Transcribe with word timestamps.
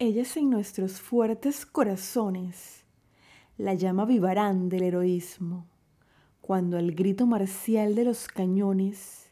ellas 0.00 0.38
en 0.38 0.48
nuestros 0.48 0.98
fuertes 0.98 1.66
corazones, 1.66 2.86
la 3.58 3.74
llama 3.74 4.06
vivarán 4.06 4.70
del 4.70 4.84
heroísmo, 4.84 5.66
cuando 6.40 6.78
al 6.78 6.92
grito 6.92 7.26
marcial 7.26 7.94
de 7.94 8.04
los 8.04 8.26
cañones, 8.26 9.28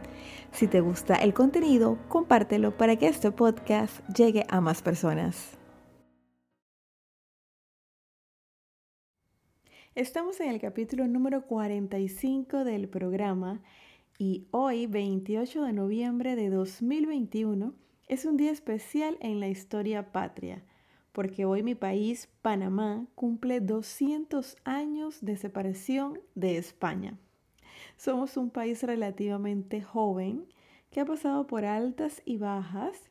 Si 0.55 0.69
te 0.69 0.81
gusta 0.81 1.17
el 1.17 1.35
contenido, 1.35 1.99
compártelo 2.09 2.77
para 2.77 2.95
que 2.95 3.09
este 3.09 3.33
podcast 3.33 4.09
llegue 4.09 4.47
a 4.49 4.61
más 4.61 4.83
personas. 4.83 5.59
Estamos 9.97 10.39
en 10.39 10.51
el 10.51 10.61
capítulo 10.61 11.09
número 11.09 11.45
45 11.45 12.63
del 12.63 12.89
programa 12.89 13.63
y 14.17 14.47
hoy, 14.53 14.87
28 14.87 15.65
de 15.65 15.73
noviembre 15.73 16.37
de 16.37 16.51
2021, 16.51 17.75
es 18.07 18.25
un 18.25 18.37
día 18.37 18.53
especial 18.53 19.19
en 19.21 19.41
la 19.41 19.49
historia 19.49 20.13
patria, 20.13 20.63
porque 21.11 21.47
hoy 21.47 21.65
mi 21.65 21.75
país, 21.75 22.29
Panamá, 22.43 23.09
cumple 23.17 23.59
200 23.59 24.57
años 24.63 25.19
de 25.21 25.37
separación 25.37 26.21
de 26.37 26.59
España. 26.59 27.19
Somos 27.97 28.37
un 28.37 28.51
país 28.51 28.83
relativamente 28.83 29.83
joven 29.83 30.47
que 30.91 31.01
ha 31.01 31.05
pasado 31.05 31.47
por 31.47 31.65
altas 31.65 32.23
y 32.25 32.37
bajas 32.37 33.11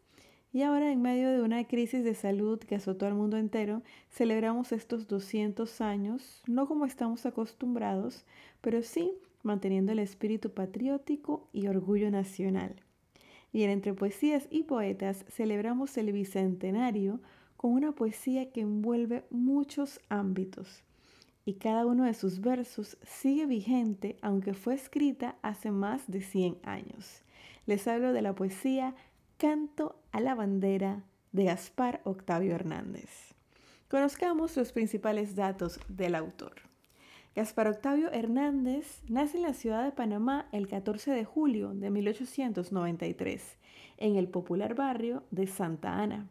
y 0.54 0.62
ahora 0.62 0.92
en 0.92 1.02
medio 1.02 1.32
de 1.32 1.42
una 1.42 1.64
crisis 1.66 2.04
de 2.04 2.14
salud 2.14 2.60
que 2.60 2.76
azotó 2.76 3.08
al 3.08 3.16
mundo 3.16 3.38
entero, 3.38 3.82
celebramos 4.12 4.72
estos 4.72 5.08
200 5.08 5.82
años, 5.82 6.44
no 6.46 6.68
como 6.68 6.86
estamos 6.86 7.26
acostumbrados, 7.26 8.24
pero 8.62 8.84
sí 8.84 9.14
manteniendo 9.42 9.92
el 9.94 10.00
espíritu 10.00 10.52
patriótico 10.52 11.48
y 11.54 11.68
orgullo 11.68 12.12
nacional. 12.12 12.76
Y 13.52 13.64
en 13.64 13.72
Entre 13.72 13.94
Poesías 13.94 14.48
y 14.52 14.64
Poetas 14.64 15.26
celebramos 15.28 15.98
el 15.98 16.12
Bicentenario 16.12 17.20
con 17.58 17.72
una 17.72 17.94
poesía 17.94 18.52
que 18.52 18.62
envuelve 18.62 19.24
muchos 19.32 20.00
ámbitos 20.10 20.84
y 21.46 21.56
cada 21.56 21.86
uno 21.86 22.06
de 22.06 22.14
sus 22.14 22.42
versos 22.42 22.98
sigue 23.04 23.46
vigente 23.46 24.18
aunque 24.22 24.54
fue 24.54 24.76
escrita 24.76 25.36
hace 25.42 25.72
más 25.72 26.10
de 26.10 26.22
100 26.22 26.58
años. 26.64 27.24
Les 27.66 27.88
hablo 27.88 28.14
de 28.14 28.22
la 28.22 28.36
poesía 28.36 28.96
Canto 29.38 30.00
a 30.12 30.22
la 30.22 30.36
bandera 30.36 31.04
de 31.32 31.46
Gaspar 31.46 32.02
Octavio 32.06 32.56
Hernández. 32.56 33.34
Conozcamos 33.90 34.56
los 34.56 34.72
principales 34.72 35.36
datos 35.36 35.80
del 35.88 36.16
autor. 36.16 36.54
Gaspar 37.36 37.68
Octavio 37.68 38.12
Hernández 38.12 39.02
nace 39.10 39.38
en 39.38 39.44
la 39.44 39.54
ciudad 39.54 39.84
de 39.84 39.92
Panamá 39.92 40.48
el 40.52 40.68
14 40.68 41.12
de 41.12 41.26
julio 41.26 41.74
de 41.74 41.90
1893, 41.90 43.58
en 43.98 44.16
el 44.16 44.28
popular 44.30 44.76
barrio 44.76 45.24
de 45.32 45.48
Santa 45.48 46.00
Ana, 46.00 46.28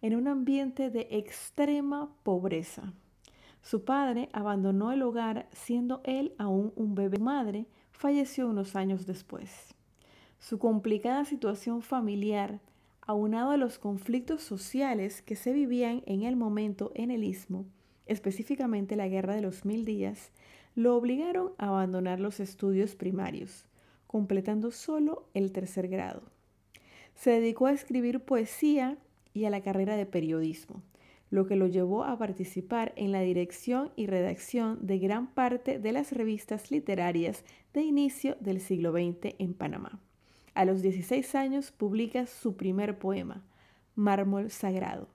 en 0.00 0.16
un 0.16 0.26
ambiente 0.26 0.90
de 0.90 1.06
extrema 1.10 2.12
pobreza. 2.24 2.92
Su 3.62 3.84
padre 3.84 4.28
abandonó 4.32 4.90
el 4.90 5.02
hogar 5.02 5.48
siendo 5.52 6.00
él 6.04 6.34
aún 6.36 6.72
un 6.74 6.96
bebé. 6.96 7.18
madre 7.18 7.66
falleció 7.92 8.48
unos 8.48 8.74
años 8.74 9.06
después. 9.06 9.74
Su 10.40 10.58
complicada 10.58 11.24
situación 11.24 11.80
familiar, 11.80 12.58
aunado 13.02 13.52
a 13.52 13.56
los 13.56 13.78
conflictos 13.78 14.42
sociales 14.42 15.22
que 15.22 15.36
se 15.36 15.52
vivían 15.52 16.02
en 16.06 16.24
el 16.24 16.34
momento 16.34 16.90
en 16.96 17.12
el 17.12 17.22
istmo, 17.22 17.64
específicamente 18.06 18.96
la 18.96 19.06
Guerra 19.06 19.36
de 19.36 19.42
los 19.42 19.64
Mil 19.64 19.84
Días, 19.84 20.32
lo 20.74 20.96
obligaron 20.96 21.52
a 21.58 21.68
abandonar 21.68 22.18
los 22.18 22.40
estudios 22.40 22.96
primarios, 22.96 23.66
completando 24.08 24.72
solo 24.72 25.28
el 25.34 25.52
tercer 25.52 25.86
grado. 25.86 26.22
Se 27.14 27.30
dedicó 27.30 27.66
a 27.66 27.72
escribir 27.72 28.20
poesía 28.20 28.98
y 29.32 29.44
a 29.44 29.50
la 29.50 29.60
carrera 29.60 29.96
de 29.96 30.06
periodismo 30.06 30.82
lo 31.32 31.46
que 31.46 31.56
lo 31.56 31.66
llevó 31.66 32.04
a 32.04 32.18
participar 32.18 32.92
en 32.94 33.10
la 33.10 33.22
dirección 33.22 33.90
y 33.96 34.06
redacción 34.06 34.86
de 34.86 34.98
gran 34.98 35.32
parte 35.32 35.78
de 35.78 35.92
las 35.92 36.12
revistas 36.12 36.70
literarias 36.70 37.42
de 37.72 37.80
inicio 37.80 38.36
del 38.40 38.60
siglo 38.60 38.92
XX 38.92 39.34
en 39.38 39.54
Panamá. 39.54 39.98
A 40.52 40.66
los 40.66 40.82
16 40.82 41.34
años 41.34 41.72
publica 41.72 42.26
su 42.26 42.54
primer 42.54 42.98
poema, 42.98 43.42
Mármol 43.94 44.50
Sagrado, 44.50 45.08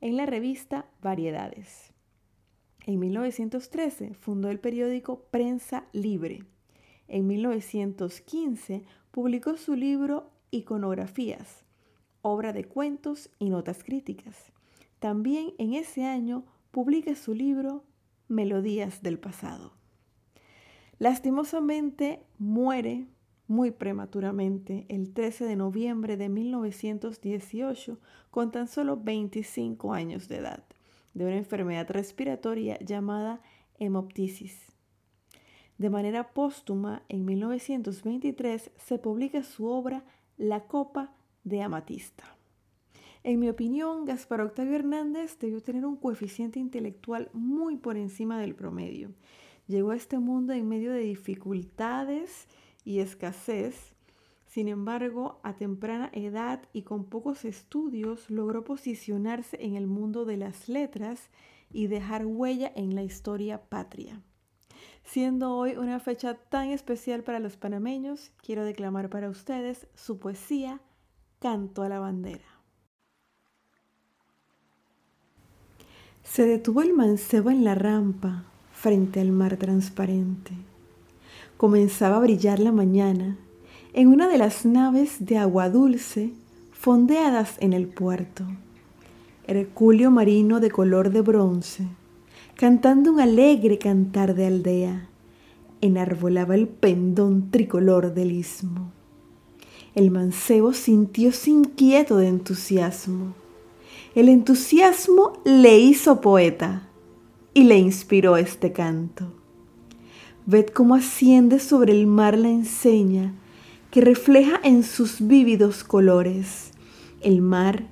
en 0.00 0.16
la 0.16 0.26
revista 0.26 0.86
Variedades. 1.02 1.92
En 2.86 3.00
1913 3.00 4.14
fundó 4.14 4.50
el 4.50 4.60
periódico 4.60 5.24
Prensa 5.32 5.88
Libre. 5.92 6.44
En 7.08 7.26
1915 7.26 8.84
publicó 9.10 9.56
su 9.56 9.74
libro 9.74 10.30
Iconografías, 10.52 11.64
obra 12.22 12.52
de 12.52 12.62
cuentos 12.62 13.28
y 13.40 13.50
notas 13.50 13.82
críticas. 13.82 14.52
También 14.98 15.52
en 15.58 15.74
ese 15.74 16.04
año 16.04 16.44
publica 16.70 17.14
su 17.14 17.34
libro 17.34 17.84
Melodías 18.28 19.02
del 19.02 19.18
pasado. 19.18 19.72
Lastimosamente 20.98 22.24
muere 22.38 23.06
muy 23.46 23.70
prematuramente 23.70 24.84
el 24.88 25.12
13 25.12 25.44
de 25.44 25.56
noviembre 25.56 26.16
de 26.16 26.28
1918 26.28 27.98
con 28.30 28.50
tan 28.50 28.68
solo 28.68 28.96
25 28.96 29.92
años 29.94 30.28
de 30.28 30.36
edad 30.36 30.64
de 31.14 31.24
una 31.24 31.36
enfermedad 31.36 31.90
respiratoria 31.90 32.78
llamada 32.78 33.40
hemoptisis. 33.78 34.72
De 35.76 35.90
manera 35.90 36.32
póstuma, 36.32 37.02
en 37.08 37.24
1923 37.24 38.70
se 38.76 38.98
publica 38.98 39.42
su 39.42 39.66
obra 39.66 40.04
La 40.36 40.66
Copa 40.66 41.12
de 41.44 41.62
Amatista. 41.62 42.37
En 43.28 43.40
mi 43.40 43.50
opinión, 43.50 44.06
Gaspar 44.06 44.40
Octavio 44.40 44.74
Hernández 44.74 45.38
debió 45.38 45.60
tener 45.62 45.84
un 45.84 45.96
coeficiente 45.96 46.58
intelectual 46.58 47.28
muy 47.34 47.76
por 47.76 47.98
encima 47.98 48.40
del 48.40 48.54
promedio. 48.54 49.12
Llegó 49.66 49.90
a 49.90 49.96
este 49.96 50.18
mundo 50.18 50.54
en 50.54 50.66
medio 50.66 50.92
de 50.92 51.00
dificultades 51.00 52.48
y 52.86 53.00
escasez. 53.00 53.92
Sin 54.46 54.66
embargo, 54.66 55.40
a 55.42 55.56
temprana 55.56 56.08
edad 56.14 56.62
y 56.72 56.84
con 56.84 57.04
pocos 57.04 57.44
estudios, 57.44 58.30
logró 58.30 58.64
posicionarse 58.64 59.58
en 59.62 59.74
el 59.74 59.86
mundo 59.86 60.24
de 60.24 60.38
las 60.38 60.66
letras 60.70 61.28
y 61.70 61.86
dejar 61.86 62.24
huella 62.24 62.72
en 62.76 62.94
la 62.94 63.02
historia 63.02 63.60
patria. 63.68 64.22
Siendo 65.04 65.54
hoy 65.54 65.76
una 65.76 66.00
fecha 66.00 66.32
tan 66.32 66.70
especial 66.70 67.24
para 67.24 67.40
los 67.40 67.58
panameños, 67.58 68.32
quiero 68.42 68.64
declamar 68.64 69.10
para 69.10 69.28
ustedes 69.28 69.86
su 69.94 70.18
poesía 70.18 70.80
Canto 71.40 71.82
a 71.82 71.90
la 71.90 72.00
bandera. 72.00 72.57
Se 76.30 76.44
detuvo 76.44 76.82
el 76.82 76.92
mancebo 76.92 77.50
en 77.50 77.64
la 77.64 77.74
rampa 77.74 78.44
frente 78.72 79.18
al 79.18 79.32
mar 79.32 79.56
transparente. 79.56 80.52
Comenzaba 81.56 82.18
a 82.18 82.20
brillar 82.20 82.60
la 82.60 82.70
mañana 82.70 83.38
en 83.94 84.08
una 84.08 84.28
de 84.28 84.36
las 84.36 84.66
naves 84.66 85.24
de 85.24 85.38
agua 85.38 85.70
dulce 85.70 86.32
fondeadas 86.72 87.56
en 87.60 87.72
el 87.72 87.88
puerto. 87.88 88.44
Herculio 89.46 90.10
marino 90.10 90.60
de 90.60 90.70
color 90.70 91.10
de 91.10 91.22
bronce, 91.22 91.88
cantando 92.54 93.10
un 93.10 93.20
alegre 93.20 93.78
cantar 93.78 94.34
de 94.34 94.46
aldea, 94.46 95.08
enarbolaba 95.80 96.54
el 96.54 96.68
pendón 96.68 97.50
tricolor 97.50 98.12
del 98.12 98.32
istmo. 98.32 98.92
El 99.94 100.10
mancebo 100.10 100.74
sintióse 100.74 101.50
inquieto 101.50 102.18
de 102.18 102.28
entusiasmo 102.28 103.47
el 104.18 104.28
entusiasmo 104.28 105.34
le 105.44 105.78
hizo 105.78 106.20
poeta 106.20 106.88
y 107.54 107.62
le 107.62 107.78
inspiró 107.78 108.36
este 108.36 108.72
canto. 108.72 109.32
Ved 110.44 110.66
cómo 110.70 110.96
asciende 110.96 111.60
sobre 111.60 111.92
el 111.92 112.08
mar 112.08 112.36
la 112.36 112.48
enseña 112.48 113.32
que 113.92 114.00
refleja 114.00 114.58
en 114.64 114.82
sus 114.82 115.24
vívidos 115.24 115.84
colores 115.84 116.72
el 117.20 117.42
mar 117.42 117.84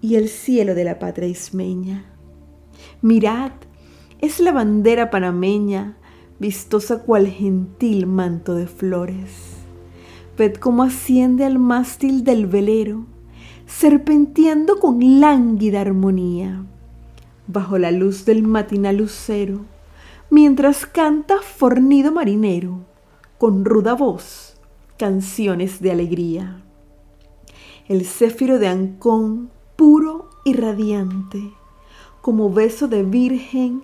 y 0.00 0.14
el 0.14 0.30
cielo 0.30 0.74
de 0.74 0.84
la 0.84 0.98
patria 0.98 1.28
ismeña. 1.28 2.06
Mirad, 3.02 3.52
es 4.20 4.40
la 4.40 4.52
bandera 4.52 5.10
panameña, 5.10 5.98
vistosa 6.38 7.02
cual 7.02 7.26
gentil 7.26 8.06
manto 8.06 8.54
de 8.54 8.68
flores. 8.68 9.58
Ved 10.38 10.54
cómo 10.54 10.82
asciende 10.82 11.44
al 11.44 11.58
mástil 11.58 12.24
del 12.24 12.46
velero, 12.46 13.04
serpenteando 13.66 14.78
con 14.78 15.20
lánguida 15.20 15.80
armonía, 15.80 16.64
bajo 17.46 17.78
la 17.78 17.90
luz 17.90 18.24
del 18.24 18.42
matinal 18.42 18.96
lucero, 18.96 19.60
mientras 20.30 20.86
canta 20.86 21.36
fornido 21.40 22.12
marinero, 22.12 22.80
con 23.38 23.64
ruda 23.64 23.94
voz, 23.94 24.56
canciones 24.98 25.80
de 25.80 25.90
alegría. 25.90 26.62
El 27.88 28.06
céfiro 28.06 28.58
de 28.58 28.68
Ancón, 28.68 29.50
puro 29.76 30.30
y 30.44 30.54
radiante, 30.54 31.52
como 32.22 32.50
beso 32.50 32.88
de 32.88 33.02
virgen, 33.02 33.82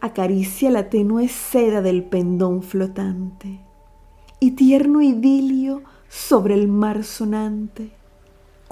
acaricia 0.00 0.70
la 0.70 0.88
tenue 0.88 1.28
seda 1.28 1.82
del 1.82 2.04
pendón 2.04 2.62
flotante 2.62 3.60
y 4.40 4.52
tierno 4.52 5.02
idilio 5.02 5.82
sobre 6.08 6.54
el 6.54 6.66
mar 6.66 7.04
sonante. 7.04 7.92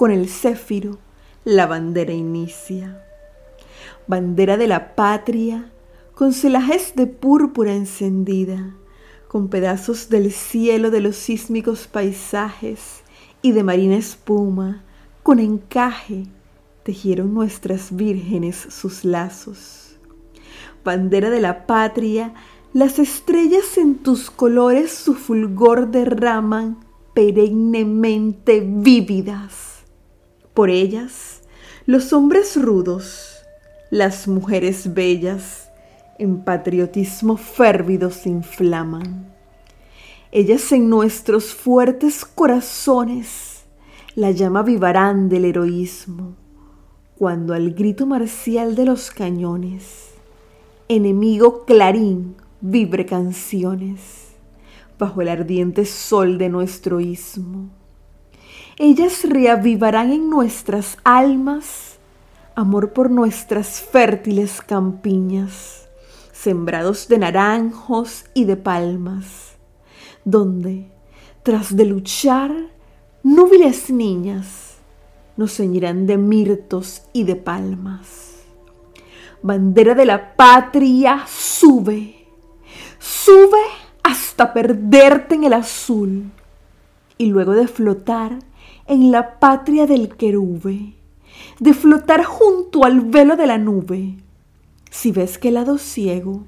Con 0.01 0.09
el 0.09 0.29
céfiro 0.29 0.97
la 1.45 1.67
bandera 1.67 2.11
inicia. 2.11 3.05
Bandera 4.07 4.57
de 4.57 4.65
la 4.65 4.95
patria, 4.95 5.71
con 6.15 6.33
celajes 6.33 6.95
de 6.95 7.05
púrpura 7.05 7.75
encendida, 7.75 8.73
con 9.27 9.49
pedazos 9.49 10.09
del 10.09 10.31
cielo 10.31 10.89
de 10.89 11.01
los 11.01 11.17
sísmicos 11.17 11.85
paisajes 11.85 13.03
y 13.43 13.51
de 13.51 13.63
marina 13.63 13.95
espuma, 13.95 14.83
con 15.21 15.37
encaje, 15.37 16.25
tejieron 16.81 17.35
nuestras 17.35 17.95
vírgenes 17.95 18.55
sus 18.55 19.05
lazos 19.05 19.99
bandera 20.83 21.29
de 21.29 21.41
la 21.41 21.67
patria, 21.67 22.33
las 22.73 22.97
estrellas 22.97 23.77
en 23.77 23.99
tus 23.99 24.31
colores 24.31 24.91
su 24.91 25.13
fulgor 25.13 25.91
derraman 25.91 26.79
perennemente 27.13 28.61
vívidas. 28.65 29.70
Por 30.53 30.69
ellas, 30.69 31.41
los 31.85 32.13
hombres 32.13 32.61
rudos, 32.61 33.43
las 33.89 34.27
mujeres 34.27 34.93
bellas, 34.93 35.69
en 36.19 36.43
patriotismo 36.43 37.37
férvido 37.37 38.11
se 38.11 38.29
inflaman. 38.29 39.33
Ellas 40.31 40.71
en 40.71 40.89
nuestros 40.89 41.53
fuertes 41.55 42.25
corazones 42.25 43.63
la 44.15 44.31
llama 44.31 44.61
vivarán 44.61 45.29
del 45.29 45.45
heroísmo, 45.45 46.35
cuando 47.17 47.53
al 47.53 47.71
grito 47.71 48.05
marcial 48.05 48.75
de 48.75 48.85
los 48.85 49.09
cañones 49.09 50.11
enemigo 50.87 51.63
clarín 51.65 52.35
vibre 52.59 53.05
canciones 53.05 54.33
bajo 54.99 55.21
el 55.21 55.29
ardiente 55.29 55.85
sol 55.85 56.37
de 56.37 56.49
nuestro 56.49 56.99
istmo. 56.99 57.69
Ellas 58.83 59.25
reavivarán 59.25 60.11
en 60.11 60.27
nuestras 60.27 60.97
almas 61.03 61.99
amor 62.55 62.93
por 62.93 63.11
nuestras 63.11 63.79
fértiles 63.79 64.59
campiñas, 64.59 65.87
sembrados 66.31 67.07
de 67.07 67.19
naranjos 67.19 68.25
y 68.33 68.45
de 68.45 68.57
palmas, 68.57 69.51
donde, 70.25 70.89
tras 71.43 71.75
de 71.75 71.85
luchar, 71.85 72.51
núbiles 73.21 73.91
niñas 73.91 74.77
nos 75.37 75.57
ceñirán 75.57 76.07
de 76.07 76.17
mirtos 76.17 77.03
y 77.13 77.23
de 77.25 77.35
palmas. 77.35 78.39
Bandera 79.43 79.93
de 79.93 80.07
la 80.07 80.35
patria, 80.35 81.27
sube, 81.27 82.25
sube 82.97 83.61
hasta 84.01 84.51
perderte 84.51 85.35
en 85.35 85.43
el 85.43 85.53
azul 85.53 86.31
y 87.19 87.27
luego 87.27 87.51
de 87.51 87.67
flotar 87.67 88.39
en 88.87 89.11
la 89.11 89.39
patria 89.39 89.87
del 89.87 90.15
querube, 90.15 90.93
de 91.59 91.73
flotar 91.73 92.23
junto 92.23 92.83
al 92.83 93.01
velo 93.01 93.35
de 93.35 93.47
la 93.47 93.57
nube. 93.57 94.17
Si 94.89 95.11
ves 95.11 95.37
que 95.37 95.49
el 95.49 95.53
lado 95.55 95.77
ciego 95.77 96.43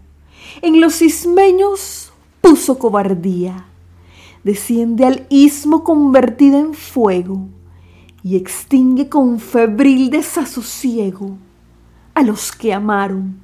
en 0.62 0.82
los 0.82 1.02
ismeños 1.02 2.12
puso 2.42 2.78
cobardía, 2.78 3.66
desciende 4.44 5.06
al 5.06 5.26
istmo 5.30 5.84
convertida 5.84 6.60
en 6.60 6.74
fuego 6.74 7.48
y 8.24 8.36
extingue 8.36 9.10
con 9.10 9.40
febril 9.40 10.10
desasosiego 10.10 11.38
a 12.14 12.24
los 12.24 12.52
que 12.52 12.74
amaron 12.74 13.40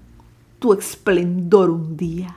tu 0.60 0.74
esplendor 0.74 1.70
un 1.70 1.96
día. 1.96 2.36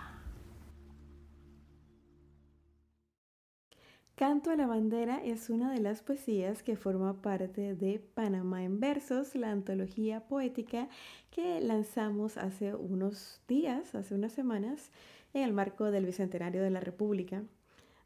Canto 4.23 4.53
a 4.53 4.57
la 4.57 4.69
bandera 4.69 5.21
es 5.25 5.51
una 5.51 5.73
de 5.73 5.81
las 5.81 6.01
poesías 6.01 6.63
que 6.63 6.77
forma 6.77 7.21
parte 7.23 7.75
de 7.75 7.99
Panamá 7.99 8.63
en 8.63 8.79
versos, 8.79 9.35
la 9.35 9.51
antología 9.51 10.21
poética 10.29 10.89
que 11.33 11.61
lanzamos 11.61 12.37
hace 12.37 12.73
unos 12.77 13.41
días, 13.49 13.97
hace 13.97 14.15
unas 14.15 14.31
semanas, 14.31 14.93
en 15.35 15.43
el 15.43 15.53
marco 15.53 15.91
del 15.91 16.07
Bicentenario 16.07 16.63
de 16.63 16.71
la 16.71 16.79
República 16.79 17.43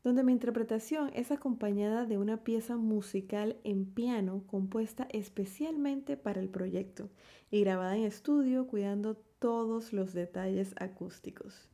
donde 0.04 0.22
mi 0.22 0.32
interpretación 0.32 1.10
es 1.12 1.30
acompañada 1.30 2.06
de 2.06 2.16
una 2.16 2.44
pieza 2.44 2.78
musical 2.78 3.58
en 3.62 3.84
piano 3.84 4.42
compuesta 4.46 5.08
especialmente 5.10 6.16
para 6.16 6.40
el 6.40 6.48
proyecto 6.48 7.10
y 7.50 7.60
grabada 7.60 7.94
en 7.94 8.04
estudio 8.04 8.66
cuidando 8.66 9.16
todos 9.38 9.92
los 9.92 10.14
detalles 10.14 10.74
acústicos. 10.78 11.68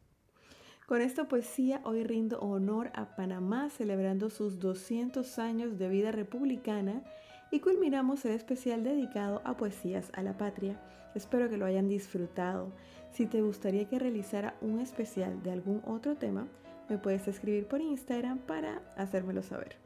Con 0.93 1.01
esta 1.01 1.25
poesía 1.25 1.81
hoy 1.85 2.05
rindo 2.05 2.39
honor 2.41 2.91
a 2.93 3.17
Panamá 3.17 3.71
celebrando 3.71 4.29
sus 4.29 4.59
200 4.59 5.39
años 5.39 5.79
de 5.79 5.89
vida 5.89 6.13
republicana 6.13 7.03
y 7.51 7.61
culminamos 7.61 8.27
el 8.27 8.33
especial 8.33 8.85
dedicado 8.85 9.41
a 9.47 9.57
Poesías 9.57 10.11
a 10.13 10.23
la 10.23 10.37
Patria. 10.37 10.79
Espero 11.15 11.49
que 11.49 11.57
lo 11.57 11.65
hayan 11.65 11.89
disfrutado. 11.89 12.75
Si 13.11 13.25
te 13.25 13.41
gustaría 13.41 13.89
que 13.89 13.99
realizara 13.99 14.55
un 14.61 14.81
especial 14.81 15.43
de 15.43 15.53
algún 15.53 15.81
otro 15.87 16.17
tema, 16.17 16.47
me 16.91 16.99
puedes 16.99 17.27
escribir 17.27 17.67
por 17.67 17.81
Instagram 17.81 18.41
para 18.41 18.83
hacérmelo 18.95 19.43
saber. 19.43 19.79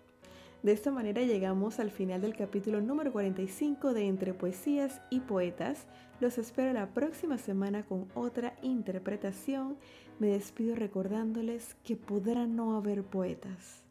De 0.64 0.72
esta 0.72 0.90
manera 0.90 1.22
llegamos 1.22 1.78
al 1.78 1.92
final 1.92 2.20
del 2.20 2.34
capítulo 2.34 2.80
número 2.80 3.12
45 3.12 3.94
de 3.94 4.08
Entre 4.08 4.34
Poesías 4.34 5.00
y 5.10 5.20
Poetas. 5.20 5.86
Los 6.18 6.38
espero 6.38 6.72
la 6.72 6.88
próxima 6.88 7.38
semana 7.38 7.84
con 7.84 8.08
otra 8.16 8.54
interpretación. 8.62 9.76
Me 10.18 10.28
despido 10.28 10.74
recordándoles 10.74 11.74
que 11.84 11.96
podrá 11.96 12.46
no 12.46 12.76
haber 12.76 13.04
poetas, 13.04 13.84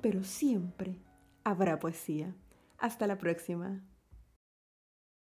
pero 0.00 0.22
siempre 0.22 1.00
habrá 1.42 1.80
poesía. 1.80 2.32
Hasta 2.78 3.08
la 3.08 3.18
próxima. 3.18 3.82